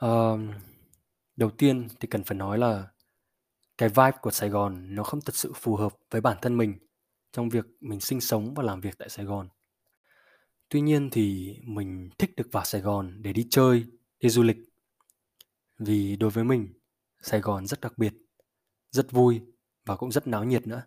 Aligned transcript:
Ờ, 0.00 0.38
đầu 1.36 1.50
tiên 1.50 1.88
thì 2.00 2.08
cần 2.08 2.24
phải 2.24 2.36
nói 2.36 2.58
là 2.58 2.88
cái 3.78 3.88
vibe 3.88 4.18
của 4.22 4.30
Sài 4.30 4.48
Gòn 4.48 4.94
nó 4.94 5.02
không 5.02 5.20
thật 5.20 5.36
sự 5.36 5.52
phù 5.56 5.76
hợp 5.76 5.96
với 6.10 6.20
bản 6.20 6.36
thân 6.42 6.56
mình 6.56 6.74
trong 7.32 7.48
việc 7.48 7.66
mình 7.80 8.00
sinh 8.00 8.20
sống 8.20 8.54
và 8.54 8.62
làm 8.62 8.80
việc 8.80 8.98
tại 8.98 9.08
Sài 9.08 9.26
Gòn. 9.26 9.48
Tuy 10.68 10.80
nhiên 10.80 11.10
thì 11.10 11.56
mình 11.62 12.10
thích 12.18 12.36
được 12.36 12.48
vào 12.52 12.64
Sài 12.64 12.80
Gòn 12.80 13.22
để 13.22 13.32
đi 13.32 13.46
chơi, 13.50 13.84
đi 14.20 14.28
du 14.28 14.42
lịch. 14.42 14.56
Vì 15.78 16.16
đối 16.16 16.30
với 16.30 16.44
mình, 16.44 16.68
Sài 17.22 17.40
Gòn 17.40 17.66
rất 17.66 17.80
đặc 17.80 17.98
biệt, 17.98 18.14
rất 18.90 19.12
vui 19.12 19.40
và 19.86 19.96
cũng 19.96 20.12
rất 20.12 20.26
náo 20.26 20.44
nhiệt 20.44 20.66
nữa. 20.66 20.82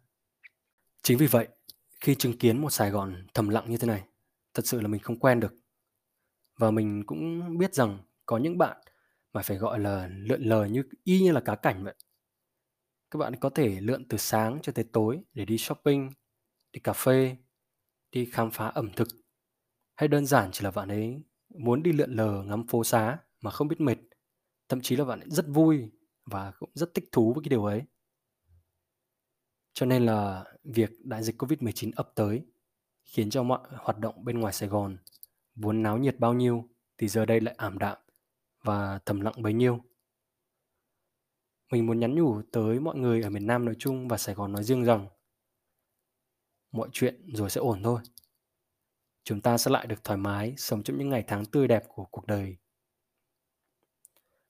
Chính 1.01 1.17
vì 1.17 1.27
vậy, 1.27 1.47
khi 2.01 2.15
chứng 2.15 2.37
kiến 2.37 2.61
một 2.61 2.69
Sài 2.69 2.91
Gòn 2.91 3.27
thầm 3.33 3.49
lặng 3.49 3.65
như 3.67 3.77
thế 3.77 3.87
này, 3.87 4.03
thật 4.53 4.67
sự 4.67 4.81
là 4.81 4.87
mình 4.87 5.01
không 5.01 5.19
quen 5.19 5.39
được. 5.39 5.55
Và 6.57 6.71
mình 6.71 7.03
cũng 7.05 7.57
biết 7.57 7.73
rằng 7.75 7.99
có 8.25 8.37
những 8.37 8.57
bạn 8.57 8.77
mà 9.33 9.41
phải 9.41 9.57
gọi 9.57 9.79
là 9.79 10.07
lượn 10.07 10.43
lờ 10.43 10.65
như 10.65 10.83
y 11.03 11.21
như 11.21 11.31
là 11.31 11.41
cá 11.41 11.55
cảnh 11.55 11.83
vậy. 11.83 11.95
Các 13.11 13.17
bạn 13.17 13.35
có 13.35 13.49
thể 13.49 13.81
lượn 13.81 14.07
từ 14.07 14.17
sáng 14.17 14.59
cho 14.61 14.71
tới 14.71 14.85
tối 14.93 15.19
để 15.33 15.45
đi 15.45 15.57
shopping, 15.57 16.09
đi 16.71 16.79
cà 16.79 16.93
phê, 16.93 17.37
đi 18.11 18.25
khám 18.25 18.51
phá 18.51 18.67
ẩm 18.67 18.91
thực 18.95 19.07
hay 19.95 20.07
đơn 20.07 20.25
giản 20.25 20.49
chỉ 20.51 20.63
là 20.63 20.71
bạn 20.71 20.89
ấy 20.89 21.23
muốn 21.49 21.83
đi 21.83 21.91
lượn 21.91 22.11
lờ 22.11 22.43
ngắm 22.43 22.67
phố 22.67 22.83
xá 22.83 23.17
mà 23.41 23.51
không 23.51 23.67
biết 23.67 23.81
mệt. 23.81 23.97
Thậm 24.69 24.81
chí 24.81 24.95
là 24.95 25.05
bạn 25.05 25.19
ấy 25.19 25.29
rất 25.29 25.45
vui 25.47 25.91
và 26.25 26.51
cũng 26.59 26.69
rất 26.73 26.93
thích 26.93 27.09
thú 27.11 27.33
với 27.33 27.43
cái 27.43 27.49
điều 27.49 27.65
ấy. 27.65 27.81
Cho 29.73 29.85
nên 29.85 30.05
là 30.05 30.45
việc 30.63 30.91
đại 31.03 31.23
dịch 31.23 31.41
Covid-19 31.41 31.91
ập 31.95 32.11
tới 32.15 32.45
khiến 33.03 33.29
cho 33.29 33.43
mọi 33.43 33.59
hoạt 33.69 33.99
động 33.99 34.25
bên 34.25 34.39
ngoài 34.39 34.53
Sài 34.53 34.69
Gòn 34.69 34.97
vốn 35.55 35.83
náo 35.83 35.97
nhiệt 35.97 36.19
bao 36.19 36.33
nhiêu 36.33 36.69
thì 36.97 37.07
giờ 37.07 37.25
đây 37.25 37.41
lại 37.41 37.55
ảm 37.57 37.77
đạm 37.77 37.97
và 38.63 38.99
thầm 39.05 39.21
lặng 39.21 39.41
bấy 39.41 39.53
nhiêu. 39.53 39.79
Mình 41.71 41.85
muốn 41.85 41.99
nhắn 41.99 42.15
nhủ 42.15 42.41
tới 42.51 42.79
mọi 42.79 42.95
người 42.95 43.21
ở 43.21 43.29
miền 43.29 43.47
Nam 43.47 43.65
nói 43.65 43.75
chung 43.79 44.07
và 44.07 44.17
Sài 44.17 44.35
Gòn 44.35 44.51
nói 44.51 44.63
riêng 44.63 44.83
rằng 44.83 45.07
mọi 46.71 46.89
chuyện 46.91 47.33
rồi 47.33 47.49
sẽ 47.49 47.61
ổn 47.61 47.83
thôi. 47.83 48.01
Chúng 49.23 49.41
ta 49.41 49.57
sẽ 49.57 49.71
lại 49.71 49.87
được 49.87 50.03
thoải 50.03 50.17
mái 50.17 50.53
sống 50.57 50.83
trong 50.83 50.97
những 50.97 51.09
ngày 51.09 51.23
tháng 51.27 51.45
tươi 51.45 51.67
đẹp 51.67 51.83
của 51.87 52.05
cuộc 52.05 52.25
đời. 52.25 52.57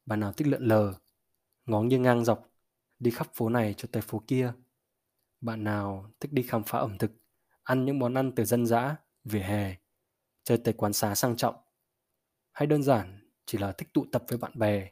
Bạn 0.06 0.20
nào 0.20 0.34
thích 0.34 0.48
lượn 0.48 0.64
lờ, 0.64 0.94
ngó 1.66 1.82
nghiêng 1.82 2.02
ngang 2.02 2.26
dọc, 2.26 2.50
đi 3.00 3.12
khắp 3.12 3.28
phố 3.34 3.50
này 3.50 3.74
cho 3.78 3.88
tới 3.92 4.02
phố 4.02 4.24
kia. 4.28 4.54
Bạn 5.42 5.64
nào 5.64 6.12
thích 6.20 6.34
đi 6.34 6.44
khám 6.44 6.64
phá 6.64 6.80
ẩm 6.80 6.98
thực, 6.98 7.12
ăn 7.64 7.86
những 7.86 8.00
món 8.00 8.14
ăn 8.14 8.32
từ 8.36 8.46
dân 8.46 8.66
dã, 8.66 8.96
vỉa 9.24 9.40
hè, 9.40 9.76
chơi 10.44 10.58
tới 10.58 10.74
quán 10.74 10.94
xá 10.94 11.16
sang 11.16 11.38
trọng. 11.38 11.56
Hay 12.52 12.68
đơn 12.68 12.84
giản 12.84 13.23
chỉ 13.54 13.60
là 13.60 13.72
thích 13.72 13.94
tụ 13.94 14.06
tập 14.12 14.24
với 14.28 14.38
bạn 14.38 14.52
bè, 14.56 14.90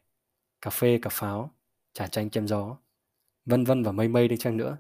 cà 0.62 0.70
phê, 0.70 1.00
cà 1.02 1.10
pháo, 1.10 1.52
trà 1.94 2.08
chanh 2.08 2.30
chém 2.30 2.48
gió, 2.48 2.78
vân 3.46 3.64
vân 3.64 3.84
và 3.84 3.92
mây 3.92 4.08
mây 4.08 4.28
đi 4.28 4.38
chăng 4.38 4.58
nữa. 4.58 4.78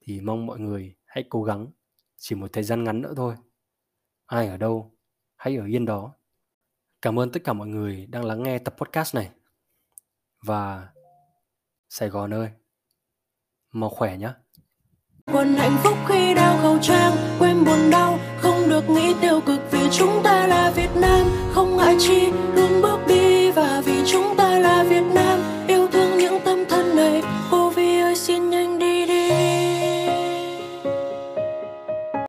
Thì 0.00 0.20
mong 0.20 0.46
mọi 0.46 0.58
người 0.58 0.96
hãy 1.04 1.24
cố 1.28 1.42
gắng, 1.42 1.66
chỉ 2.16 2.34
một 2.34 2.52
thời 2.52 2.64
gian 2.64 2.84
ngắn 2.84 3.02
nữa 3.02 3.12
thôi. 3.16 3.34
Ai 4.26 4.48
ở 4.48 4.56
đâu, 4.56 4.96
hãy 5.36 5.56
ở 5.56 5.64
yên 5.64 5.84
đó. 5.84 6.14
Cảm 7.02 7.18
ơn 7.18 7.32
tất 7.32 7.40
cả 7.44 7.52
mọi 7.52 7.68
người 7.68 8.06
đang 8.06 8.24
lắng 8.24 8.42
nghe 8.42 8.58
tập 8.58 8.74
podcast 8.78 9.14
này. 9.14 9.30
Và 10.42 10.88
Sài 11.88 12.08
Gòn 12.08 12.34
ơi, 12.34 12.50
mau 13.72 13.90
khỏe 13.90 14.16
nhé. 14.16 14.32
Còn 15.26 15.54
hạnh 15.54 15.76
phúc 15.84 15.98
khi 16.08 16.34
đeo 16.34 16.58
khẩu 16.62 16.78
trang, 16.82 17.12
quên 17.38 17.64
buồn 17.64 17.90
đau, 17.90 18.18
không 18.38 18.68
được 18.68 18.90
nghĩ 18.90 19.14
tiêu 19.20 19.40
cực 19.46 19.60
vì 19.70 19.88
chúng 19.98 20.20
ta 20.24 20.46
là 20.46 20.72
Việt 20.76 20.90
Nam, 21.00 21.26
không 21.52 21.76
ngại 21.76 21.96
chi, 21.98 22.30